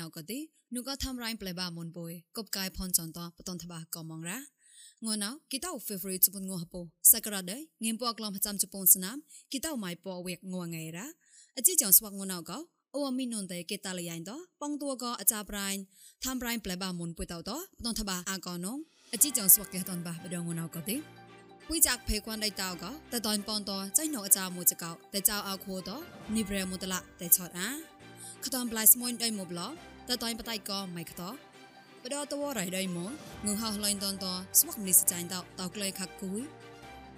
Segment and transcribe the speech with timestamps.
[0.00, 0.38] នកទី
[0.74, 4.38] នោះក៏ធ្វើរ៉ៃប្លេបាមុនបុយកបកាយផនចន្តបតនថាក៏មងរ៉ា
[5.04, 6.80] ងួនណៅគីតៅ favorite បុនងហពោ
[7.12, 9.16] សក្រាដេងៀមពកលំចាំជប៉ុនស្នាម
[9.52, 11.06] គីតៅម៉ៃពវេកងងឯរ៉ា
[11.56, 12.58] អជីចងស្វាក់ងួនណៅក៏
[12.94, 15.68] អូមីនុនតែគេតាលយ៉ៃតោបងតួក៏អាចារ្យប្រៃ
[16.22, 18.78] ធ្វើរ៉ៃប្លេបាមុនបុយតៅតោបតនថាអាកោនង
[19.12, 20.96] អជីចងស្វាក់កេះតនបាបដងងួនណៅក៏ទី
[21.68, 25.96] ពួយចាក់ភេគួនដៃតោក៏តតនប៉ុនតោចៃណោអាចារ្យមួយចកោតែចៅអោខូតោ
[26.36, 27.91] និប្រេមតលតែឆតអា
[28.46, 29.60] ខតំប្លៃស្មួយដៃមុបឡ
[30.08, 31.22] តតនបតៃកម៉ៃខត
[32.02, 33.10] បដតវរៃដៃមង
[33.46, 34.26] ងហោឡៃតនត
[34.58, 36.40] ស្វាក់នេះចាញ់តតក្លែខាក់គួយ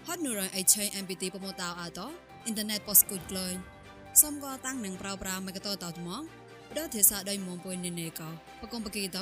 [0.07, 2.01] ហត់នូរអេឆៃ MPT ប្រមតោអាត
[2.45, 3.47] អ៊ីនធឺណិតប៉ុសគូក្លែ
[4.23, 6.23] សំក៏តាំងនឹងប្រោប្រាមកតតតមក
[6.71, 8.29] បដទេសដៃមពុយនេនេកោ
[8.63, 9.19] បកំបកេត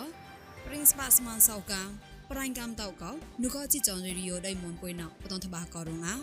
[0.65, 1.91] Prince Bas Man Sau Kang
[2.31, 3.11] ប្រៃកំតោកោ
[3.43, 6.15] នុកជីចនរីយោដៃមុនពុយណោបតនតបាកោរងអា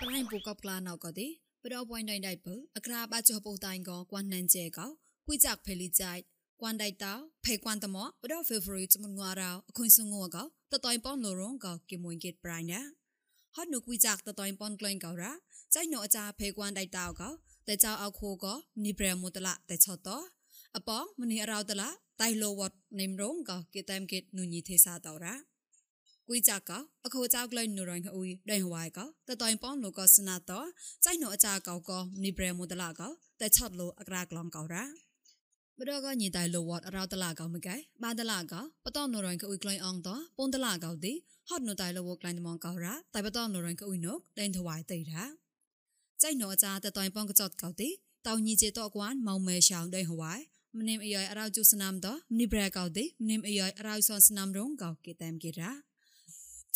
[0.00, 4.86] ប្រៃពូកបក្លាណោកោទី 0.99ពើអក្រាបាចុះពុតៃកងគួនណានជេកោ
[5.26, 6.12] គួយចាក់ភេលីចៃ
[6.60, 7.12] គួនដៃតោ
[7.44, 7.96] ភេគួនតម
[8.40, 12.80] 0.00មុនងរោអខុនសុងងកោតតៃប៉នលរងកោគីមួយកេតប្រៃណា
[13.56, 15.32] ហត់នុគួយចាក់តតៃប៉នក្លែងកោរ៉ា
[15.74, 17.28] ចៃណូអាចាភេគួនដៃតោកោ
[17.68, 18.52] តេចៅអោខូកោ
[18.84, 20.16] នីប្រែមុតឡាតេឆតោ
[20.76, 21.88] អបងមនីរោតឡា
[22.22, 25.34] តៃលោវតនិមរងកោគីតាមគិតនុញីទេសាតោរ៉ា
[26.28, 30.60] กุยจากะอโคจากลอยนูรังอุยได้หวายกะแต่ตอนป้อมโลกสนาตอ
[31.02, 34.84] ใจหนอจากาวกอนิเบรมุตละกะแต่ชัดโลอกรากลองกอระ
[35.78, 41.12] បដកញីតៃលវតរោតឡាកោមកែបាតឡាកោបតនរងកុយក្លែងអងតពនតឡាកោទី
[41.48, 45.24] ហត់នតៃលវក្លែងត្មងកោរ៉ាតៃបតនរងកុយនុកដេនថ្វាយតៃរ៉ា
[46.22, 47.88] ចៃណោចាតតៃពងកចតកោទី
[48.26, 50.34] តោញីជេតអកួនម៉ៅមេឆောင်းដេហវ៉ៃ
[50.78, 55.85] មនេមអាយរោជុស្នាមតមនីប្រែកោទីមនេមអាយរោសនស្នាមរងកោគេតាមគេរ៉ា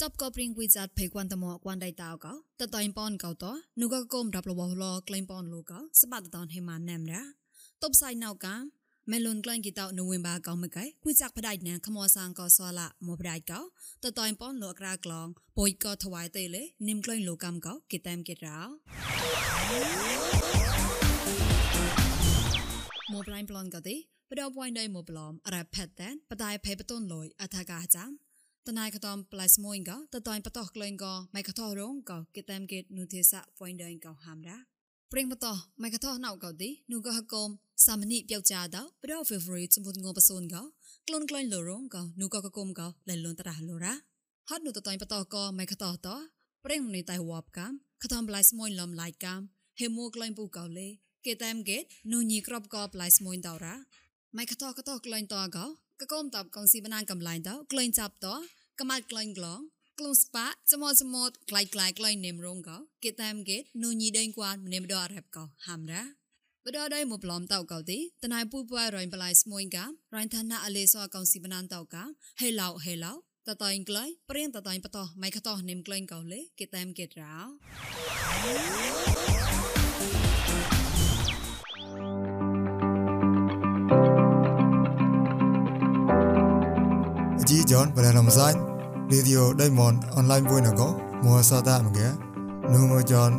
[0.00, 3.44] ចាប់កបព្រិងវិចាតភេគួនតមគួនដៃតោកោតតៃប៉នកោត
[3.80, 7.22] នុកកុំរាប់លបលក្លែងប៉នលូកោសបាតតនហេម៉ាណាំរា
[7.82, 8.56] តបសៃណៅកា
[9.10, 13.60] មេឡុនក្លែងគីតោនូវិនបាកោមកៃគួយចាក់ផ្ដាច់ណាខមោសាងកោសឡាមកផ្ដាច់កោ
[14.04, 15.28] តតៃប៉នលូអក្រាក្លង
[15.58, 18.58] បុយកោថ្វាយទេលេនិមក្លែងលូកម្មកោគីតាមគីរោ
[23.12, 23.96] មកប្រៃប្លងកោទេ
[24.30, 28.10] បដោវ៉ៃណៃមកប្លំរ៉ាផេតតែបដៃផេបតុនលុយអថាកាចាំ
[28.68, 34.56] តណៃកតំប្លៃស្មួយកតតៃបតោះក្លែងកម៉ៃកតោះរងកកេតាមកេតនុទេសៈហ្វុយដេងកហាំរា
[35.12, 37.48] ព្រិងបតោះម៉ៃកតោះណៅកោទីនុកហកុំ
[37.86, 40.56] សាមនីប្យោចាដោប្រោហ្វេវរីតសម្ពុតងបសូនក
[41.06, 43.94] ក្លូនក្លែងលរងកនុកកកុំកលលនតរះលរ៉ា
[44.48, 46.08] ហត់នុតតៃបតោះកម៉ៃកតោះត
[46.64, 47.72] ព្រិងនីតៃវបកាំ
[48.02, 49.40] កតំប្លៃស្មួយលំឡៃកាំ
[49.80, 50.88] ហេមូក្លែងពូកោលេ
[51.26, 51.82] កេតាមកេត
[52.12, 53.76] នុញីក្របកប្លៃស្មួយដៅរ៉ា
[54.36, 55.66] ម៉ៃកតោះកតោះក្លែងតោកោ
[56.00, 58.34] កកុំតបកុំស៊ីបណានកំឡៃតោក្លែងចាប់តោ
[58.80, 59.60] កម៉ាត់ក្លែងក្លង
[59.98, 66.02] ក្លុំស្ប៉ាចមចមតក្លាយក្លាយក្លែងនេមរងកោគេតាមកេនូញីដេងគួននេមដររ៉ាប់កោហាំរ៉ា
[66.64, 69.84] បដដៃមកប្លំតោកោទីតណៃពូပွားរ៉ៃប្លៃស្មួយកា
[70.14, 72.02] រ៉ៃឋានៈអលេសអកុំស៊ីបណានតោកា
[72.40, 73.12] ហេឡោហេឡោ
[73.48, 77.36] តតៃក្លែងព្រៀងតតៃបតោម៉ៃខតោនេមក្លែងកោលេគេតាមកេរ៉ោ
[87.70, 88.56] John và là lòng sách
[89.10, 90.94] Radio Diamond online vui nào có
[91.24, 92.10] mua sa ta mà ghé
[92.72, 93.32] nu mua John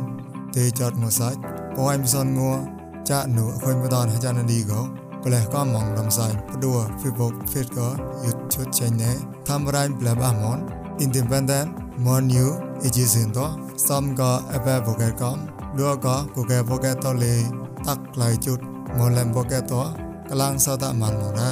[0.54, 1.36] tê chọt mua sách
[1.76, 2.58] có em son mua
[3.04, 4.86] cha nụ khơi mua đòn hay cha nó đi có
[5.24, 9.16] và là có mong lòng sách đùa Facebook Facebook có YouTube channel
[9.46, 15.18] tham gia em là ba món Independent More New Education đó xong có Apple Podcast
[15.18, 15.38] com
[15.78, 17.42] đua có Google Podcast to lì
[17.86, 18.56] tắt lại chút
[18.98, 19.92] một lần Podcast đó
[20.30, 21.50] กลางซาตะมันหมดนะ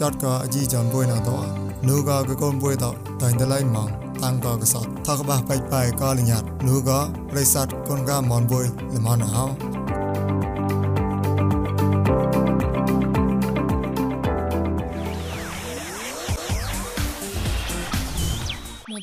[0.00, 1.40] จัดก็อจีจันป่วยนาตัว
[1.86, 3.88] นูก็ก็คนป่วยต่อแต่ในไล่มอง
[4.22, 6.98] ตั้งก็กษัตริย์ถ้ากบะไปไปก็ลิญาตนูก็
[7.30, 9.44] บริษัทคนก็มอนป่วยละมอนเอา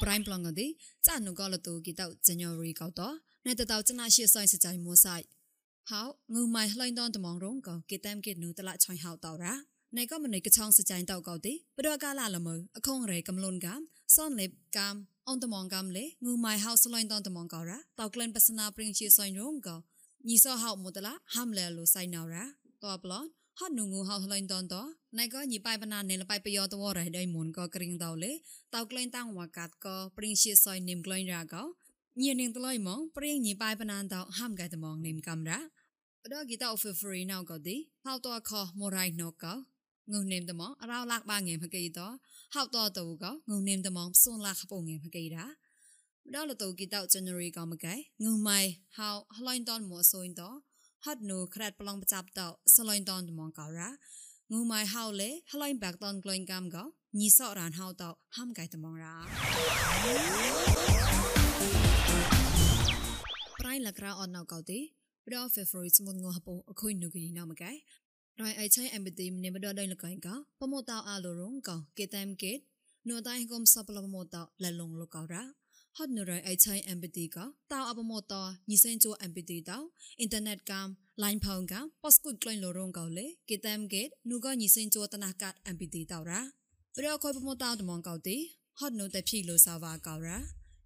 [0.10, 0.68] រៃប្លងកទេ
[1.08, 3.02] ចាននកលតូគីតោចញរីកោត
[3.46, 5.16] ណៃតតោចណាជាសៃសចៃមួសៃ
[5.92, 6.02] ហៅ
[6.34, 13.82] ងូម៉ៃហ្លែងដនតំងរងកោគីតាមគីនូតឡាឆៃហៅតោរ៉ា ណៃក៏មិនកឆងសចៃតៅកោទេបដកាលាលមើអខងរេកំលូនកាម
[14.16, 14.96] សនលេបកាម
[15.30, 19.76] អនតមងកាមលេងូម៉ៃហៅសឡៃតនតមងកោរ៉ាតៅក្លែនបសនាព្រិងជាសៃរងកោ
[20.30, 22.46] ញីសោហៅមតឡាហាំលែលូសៃណៅរ៉ា
[22.84, 23.26] តបឡន
[23.60, 24.76] ហត់នុងូហៅសឡៃតនត
[25.20, 28.32] ណៃក៏ញីបាយបណានេលបាយបយោតវរ៉ៃដៃមុនក៏ក្រិងតៅលេ
[28.76, 31.64] តៅក្លែងតាំងវកាត់ក៏ព្រិងជាសៃនិមក្លែងរ៉ាកោ
[32.22, 35.60] ញៀននឹងតឡៃម៉ងព្រៀងញីបាយបណានតហាំកែតមងនិមកំរ៉ា
[36.24, 39.54] បដកីតោហ្វេហ្វរីណៅកោទីហៅតអខមរ៉ៃណូកោ
[40.14, 42.08] ងុនិមតម៉ងរោឡាក់បាងេមកីតោ
[42.56, 45.52] ហៅតោតូក៏ងុនិមតម៉ងសុនឡាខពងេមកីរ៉ាប
[46.36, 47.94] ដលតូគីតោ January ក៏មកែ
[48.24, 48.60] ងុម៉ៃ
[48.98, 49.10] ហៅ
[49.46, 50.50] လှိုင်းតនមួសុញតោ
[51.06, 52.42] ហត់នូក្រាត់ប្លង់បចាប់ត
[52.76, 53.90] សលុញតនតមងកោរ៉ា
[54.52, 56.84] ងូម៉ៃហៅលេហឡៃបាក់តនក្លែងកាំកោ
[57.20, 58.04] ញីសអរានហៅត
[58.38, 59.16] ហាំកៃតមងរ៉ា
[63.60, 64.80] ប្រៃលក្រៅអនណៅកោទី
[65.28, 67.72] ប្រដ February ស្មុនងហពអខុយនូគីណៅមកែ
[68.44, 72.58] រៃអៃឆៃអេមបទីមនេមដរដៃលកៃកោពមតោអាលរងកោគេតាមកេត
[73.10, 75.44] នួតៃគុំសបលពមតោលលងលកោរ៉ា
[75.98, 79.78] ហត់នួរៃអៃឆៃអេមបទីកោតោអពមតោញីសេនជូអេមបទីតោ
[80.20, 80.88] អ៊ីនធឺណិតកាម
[81.24, 86.42] ឡៃផោងកាប៉ស្គុតក្លែងលរងកោលេគេតាមកេតនួកោញីសេនជូតណាកាតអេមបទីតោរ៉ា
[86.96, 88.38] ប្រយោគពមតោតំងកោទី
[88.80, 90.40] ហត់នួតែភីលោសាវ៉ាកោរ៉ា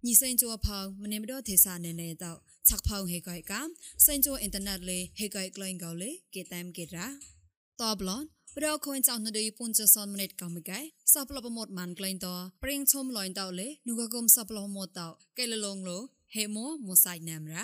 [0.06, 2.32] ញីសេនជូផោងមនេមដរទេសានេនេតោ
[2.68, 3.60] ឆាក់ផោងហេកៃកា
[4.06, 7.08] សេនជូអ៊ីនធឺណិតលេហេកៃក្លែងកោលេគេតាមកេតរ៉ា
[7.82, 8.24] តបឡន
[8.62, 10.78] រកខូនចောင်းនឌីពុនចសនមនិតកម្មកែ
[11.12, 12.28] សប្លបមត់ម៉ានក្លែងត
[12.62, 15.08] ព្រៀងឈុំលយតោលេនូកកុំសប្លបមត់តោ
[15.38, 15.98] កែលលងលោ
[16.34, 17.62] ហេម៉ូមូសៃណាមរ៉ា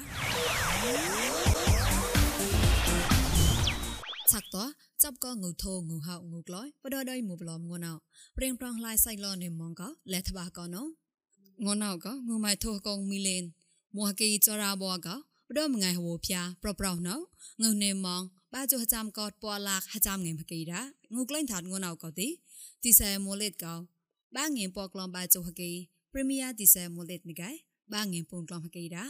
[4.31, 4.65] ឆាក់តោ
[5.03, 7.95] ចាប់ក៏ងូធោងូហៅងូក្លោយបដដៃមូប្លមងួនអោ
[8.37, 9.83] ព្រៀងប្រងឡាយសៃឡនេមងក
[10.13, 10.83] លេះថ្បាក៏ណូ
[11.65, 13.45] ងួនអោក៏ងូម៉ៃធោកងមីលេន
[13.97, 15.09] មួហកីចរាបោក
[15.53, 17.21] បដមងៃហវផ្យាប្រប្រោណង
[17.63, 18.23] ងូនេមង
[18.55, 20.81] បាចុហចាំកតពលាកហចាំងៃមកីរ៉ា
[21.15, 22.29] ងូក្លែងថាត់ងួនអោកទី
[22.85, 23.75] ទីសែមូលេតកោ
[24.37, 25.71] បាងៀពក្លំបាចុហគី
[26.13, 27.51] ព្រីមៀទីសែមូលេតមីកែ
[27.95, 29.05] បាងៀពូនក្លំហគីរ៉ា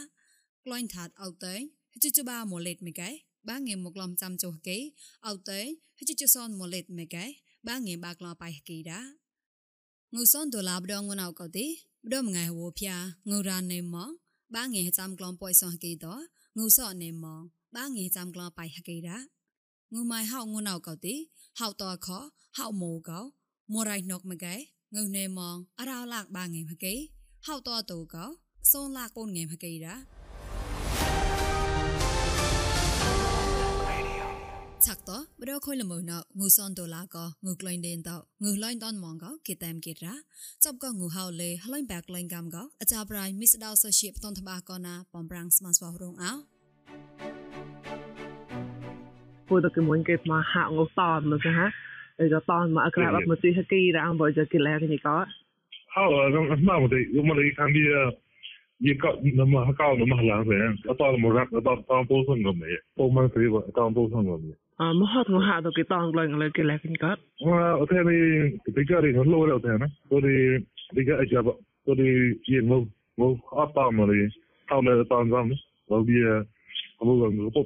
[0.65, 1.55] ក្លែងថាត់អោតេ
[2.03, 3.09] ជិជបាមូលេតមីកែ
[3.49, 4.77] បាងេមកឡំចាំចុះគេ
[5.27, 5.61] អោតេ
[5.99, 7.25] ហជិជសនមលេតមេកែ
[7.67, 9.01] បាងេបាក្លបៃគេដា
[10.13, 11.67] ងូសនដុល្លារបដងណៅកោទី
[12.05, 12.93] បដមងៃហវភា
[13.29, 14.11] ងូរ៉ានេម៉ង
[14.55, 16.07] បាងេចាំក្លំប៉ុយសនគេត
[16.57, 17.41] ងូសអនេម៉ង
[17.75, 19.17] បាងេចាំក្លបៃហគេដា
[19.93, 21.15] ងូម៉ៃហៅងូណៅកោទី
[21.59, 22.07] ហៅតខ
[22.57, 23.19] ហៅម៉ូកោ
[23.73, 24.55] មរៃណុកមកែ
[24.95, 26.93] ងូនេម៉ងអរោឡាក់បាងេមកគេ
[27.47, 28.25] ហៅតតូកោ
[28.71, 30.12] សូនឡាក់ពូនងេមកគេដាឆាក់
[35.09, 38.11] តបដខុយល្មើណងូសនដុល្លារក៏ងូក្លែងដេនត
[38.43, 40.13] ងូលែងតនមងក៏គេតាមគេរា
[40.63, 46.31] ចប់ក៏ងូហៅលេហើយបាក់លែងកំក៏អាចាប្រៃមីសដោសូជាបតនតបាក៏ណាបំប្រាំងស្មានស្វោរងអោ
[49.47, 51.67] ពូតកមួយគេមកហាក់ងូតនមកហ่า
[52.17, 55.15] เออตอนมาอากาศแบบมันตีสกีร่างบ่จะกินแล้วกันนี่ก็
[55.91, 56.03] เฮา
[56.33, 56.39] ก็
[56.69, 57.83] มาบ่ได้มันเลยทําดี
[58.87, 59.05] 也搞
[59.39, 60.51] 那么还搞那么难噻，
[60.83, 62.65] 那到了么个，那到当保送个没，
[62.97, 64.47] 保满肥吧，当保送个没。
[64.77, 67.19] à mà họ thằng hạ được cái tòng lên lên cái lại kinh cát.
[67.45, 68.15] Mà ở thế này
[68.75, 69.89] cái cái này nó lâu rồi thế này.
[70.09, 70.35] Tôi đi
[70.93, 71.55] đi cái ấy vậy
[71.85, 72.09] tôi đi
[72.43, 72.85] yên mông
[73.17, 74.19] mông ở tòng mà đi.
[74.69, 76.43] Tao này tòng ra mới rồi bây giờ
[76.99, 77.65] mông gần cái bốc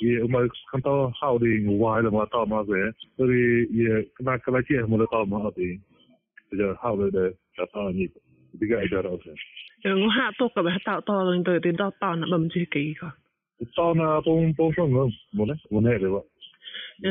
[0.00, 2.80] thì mà không tao hao đi ngủ hoài là mà tao mà về.
[3.16, 3.42] Tôi đi
[3.84, 7.64] giờ cái này cái này kia mà tao mà bây giờ hao rồi đấy chả
[7.72, 8.08] tao nhịp.
[8.60, 9.32] Đi cái ấy rồi thế.
[9.84, 12.64] Ngủ hạ tôi cả bé tạo to lên tới đến đó tao nó bấm gì
[12.70, 13.10] kỳ cả
[13.76, 16.22] tao là tôi tôi không ngờ một đấy một hệ đấy vậy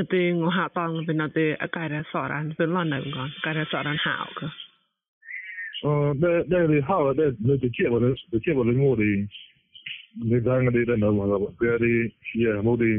[0.10, 4.48] เตงหาตองเป็นเตอากาศสอรันเป็นร้อนหนึ่งก่อนกาศสอรันหาวก็
[5.82, 9.12] เออได้ได้เลยหาวได้เลยจะเชี่ยวเลยจะเชี่ยวเลยงูดี
[10.28, 11.94] ในทางกันดีได้หน่อยมั้งครับเพื่อที่
[12.26, 12.92] เชี่ยงูดี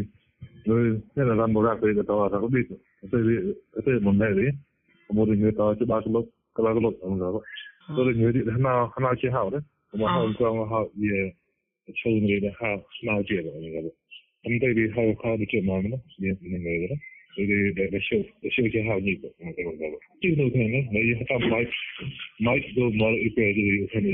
[0.66, 2.60] เลยเนี่ยเราทำโบราณไปก็ต่อเราก็ดี
[3.10, 3.22] เตย
[3.84, 4.50] เตยมันได้เลย
[5.16, 6.24] งูดีเงยต่อจะบาสลบ
[6.54, 7.32] ก็บาสลบเหมือนกัน
[7.96, 11.18] ก็เลยเงยดีขนาดขนาดเชี่ยวเลยผมว่าหาวกลางหาวเย่
[12.00, 12.76] ชงเลยนะหาว
[13.06, 13.84] หาวเจี๊ยบเหมือนกัน
[14.48, 15.98] എന്താ ഇത് how how ചുമ്മാണ്
[17.38, 18.00] നിങ്ങൾ det
[18.42, 19.28] försöker ha nu på
[20.22, 21.72] till nog henne men jag har Mike
[22.46, 24.10] Mike då mal uppe i henne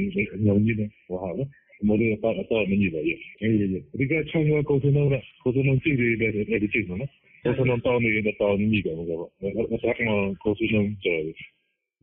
[0.46, 1.46] någon ju vad har det
[1.86, 4.94] men det är bara att men ju det är det går chans att gå till
[4.98, 7.00] några gå till någon tid det är det till någon
[7.44, 9.30] och så någon tar ni det tar ni mig då
[9.70, 11.34] vad sagt man gå till någon tid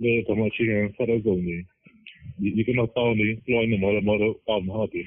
[0.03, 1.57] det kommer sig en för att gå ni
[2.57, 5.05] ni kan ta ni lojna mal mal på mig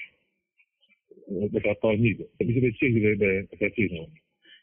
[1.31, 2.27] nekā tā nīga.
[2.39, 4.09] Tad mēs mēs sīgrēbē, tā cīnā.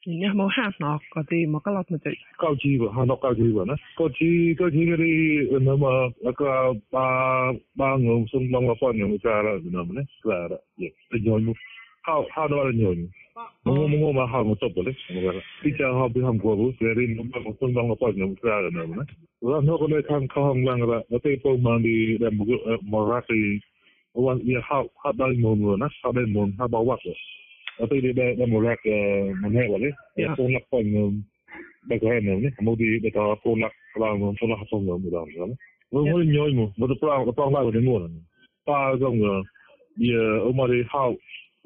[0.07, 2.13] Nā, mō hā nā, kā tī mō kā lāt mā tī.
[2.39, 3.75] Kā jīva, hā nā kā jīva, nā.
[3.97, 5.09] Kā jī, kā jīga rī,
[5.65, 5.91] nā mā,
[6.39, 6.53] kā
[6.95, 7.07] bā,
[7.81, 10.93] bā ngō, sūn nā mā pā ba kā rā, nā mā, nā, kā rā, jā,
[11.11, 11.57] tā ñō ñū.
[12.07, 13.07] Hā, hā nā rā ñō ñū.
[13.67, 15.45] Mō ngō, mō ngō mā hā ngō tōpa lē, mō kā rā.
[15.63, 18.13] Tī chā hā đi hā ngō bū, sē rī, nā mā, sūn nā mā pā
[18.15, 19.17] ngō, kā rā, nā mā, nā.
[19.51, 22.31] Rā nō kā lē kā ngā ngā ngā rā, mā tē pō mā ngī, rā
[22.37, 23.41] mō rā kī,
[24.17, 27.13] wan ia ha ha dal mon ro na sa ben mon ha ba wat ro
[27.81, 28.81] a te de de mo lak
[29.41, 31.13] mo ne wa le ya ko na pa ngom
[31.87, 34.55] ba ko he mo ne mo di de ta ko lak la mo so la
[34.57, 35.53] ha so ngom da ngom
[35.91, 38.09] mo mo nyoi mo mo to pra ko pa la ko de mo na
[38.65, 39.45] pa zo ngom
[40.07, 41.03] ia o ma de ha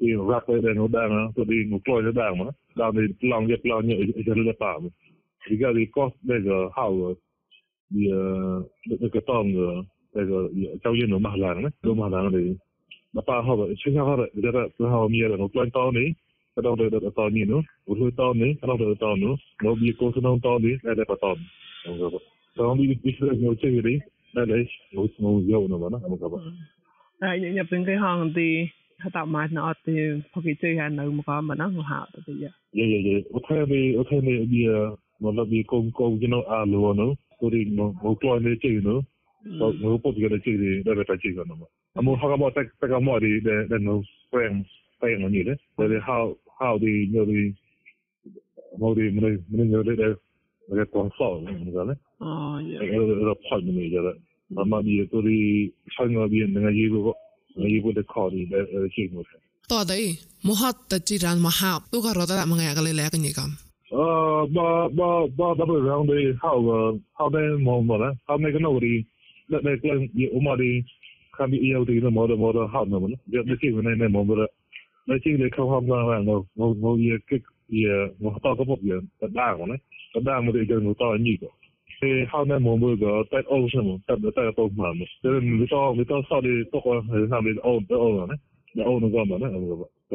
[0.06, 2.44] i rap de no da na to di mo ko de da mo
[2.76, 4.90] da de plan ye plan ye je le pa mo
[5.48, 6.36] Riga di kost de
[6.76, 7.16] ha o
[7.90, 8.06] di
[9.00, 9.50] de ka tong
[10.12, 12.38] 那个也交易侬买下来呢，侬买下来的，
[13.12, 15.98] 那八号的、七号的，你这个四号米的，侬转到呢，
[16.54, 17.54] 那到的那到你呢，
[17.84, 19.26] 我说到呢，那到的到呢，
[19.62, 21.40] 侬比公司侬到呢，那得不到呢，
[21.86, 22.20] 侬知道不？
[22.54, 23.88] 当你你是有这个的，
[24.34, 26.36] 那来我我要侬嘛呢，侬知道不？
[27.20, 28.40] 啊，日日本银行的。
[28.98, 32.48] 他打麻将啊，对，他给这些人么个么那么好的对呀。
[32.70, 34.68] 也也也，我看没，我看没，你
[35.18, 37.02] 我那边公公就那阿罗呢，
[37.40, 39.04] 所以我我过来这呢。
[39.58, 41.66] So we hope to get a check the the better check on them.
[41.96, 44.66] And more how about take take more the the the no friends
[45.00, 45.56] paying on you.
[45.76, 47.54] So the how how the you know the
[48.80, 50.18] how the money money you know the
[50.70, 51.94] the console you know.
[52.20, 52.78] Oh yeah.
[52.78, 54.14] The the point you know.
[54.56, 55.38] မမဒီတို့ဒီ
[55.94, 58.40] ဆိုင်ငါဘီငါရေးဖို့ငါရေးဖို့တခေါ်ဒီ
[58.94, 59.20] ရှိမှု
[59.70, 60.06] တော်တယ်
[60.46, 63.52] မဟာတချီရန်မဟာတို့ကတော့တမငါကလေးလဲကနေကမ်
[63.94, 64.08] အာ
[64.54, 64.68] ဘာ
[64.98, 68.92] ဘာဘာဘာရောင်းဒီဟောဟောတဲ့မောမလားဟောမေကနော်ဒီ
[69.48, 70.82] đợt đây tôi nhiều mà đi,
[71.38, 73.84] khám bị yêu thì nó mở được mở được học nữa muốn việc cái chuyện
[73.84, 74.46] này này mở được
[75.06, 78.30] nói chuyện đấy không học ra là nó nó nó yêu cái yêu ờ, nó
[78.42, 79.74] to có một việc tất đa của nó
[80.14, 81.50] tất đa để cái nó to nhiều vậy.
[82.02, 85.06] Thì học này mở được cái tại ô sao mà tại tại tôi mà mà.
[85.22, 87.98] Cho nên người to người to sau đi tôi có thể làm đi ôn tới
[87.98, 88.38] ôn rồi đấy.
[88.74, 89.50] Để ô nó gom mà đấy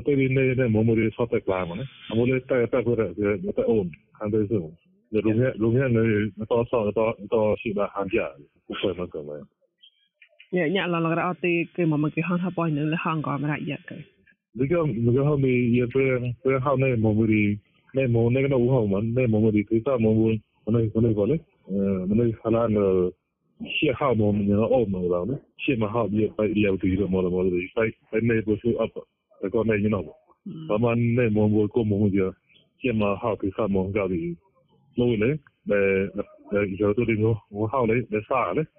[0.05, 1.86] cái đi này này mở được sau tại làm mà đấy.
[2.10, 3.86] Mò được tại tại cái cái tại ô
[4.19, 4.72] hàng tới rồi
[5.09, 8.29] 卢片卢片人到上到到西南寒假，
[8.65, 9.33] 不会么个么？
[10.49, 13.95] 也伢老那个阿弟给妈妈给喊他帮人来喊个么来也个。
[14.53, 15.99] 那个那个后面也不
[16.41, 17.59] 不好那毛毛的，
[17.93, 20.29] 那毛那个那五号嘛，那毛毛的，最少毛毛
[20.65, 22.79] 那那那个嘞，嗯，那哈拉那
[23.69, 28.91] 谢号毛毛那澳门了呢，谢嘛号也也也有对的毛了毛了的，在在那不是 up，
[29.41, 30.11] 那个那你那不，
[30.67, 32.33] 他们那毛毛过毛毛的，
[32.81, 34.15] 谢嘛号给啥毛搞的？
[34.97, 36.09] vloeien, bij
[36.77, 38.69] zo doe ik nog hoe houden bij zalen.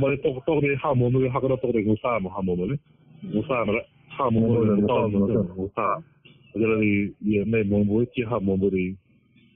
[0.00, 2.78] Maar toch toch die gaan we hakken dat toch nog samen gaan we
[3.20, 6.04] nu samen gaan we nu de taal nog hoe samen.
[6.52, 8.98] Dat die die nee moet moet je gaan we die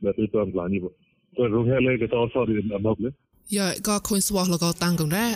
[0.00, 0.82] dat is dan klaar niet.
[1.30, 2.98] Dus hoe heel leuk het al zou die aan dat
[3.44, 5.34] Ja, ik ga gewoon zwaar lokaal tanken, hè?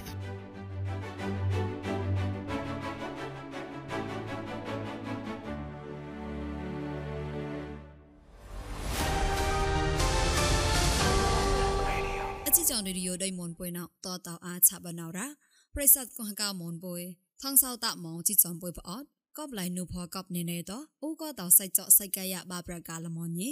[12.80, 15.28] ងរីយោដៃមនពុយណោតតោអាចឆបណោរ៉ា
[15.74, 17.00] ប្រិស័តកងកៅមនពុយ
[17.42, 19.06] ថងសោតម៉ងជីចំពុយផ្អត់
[19.38, 20.72] កបលៃនុផកបនេនេត
[21.02, 23.50] អូកតោសៃចកសៃកាយបាប្រកាលមនញី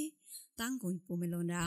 [0.60, 1.66] តាំងគុញពុមេឡនរ៉ា